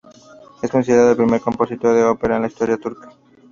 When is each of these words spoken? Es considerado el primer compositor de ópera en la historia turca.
Es 0.63 0.71
considerado 0.71 1.11
el 1.11 1.15
primer 1.17 1.39
compositor 1.41 1.93
de 1.93 2.03
ópera 2.03 2.35
en 2.37 2.41
la 2.41 2.47
historia 2.47 2.75
turca. 2.75 3.13